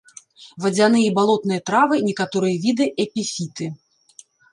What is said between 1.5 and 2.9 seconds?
травы, некаторыя віды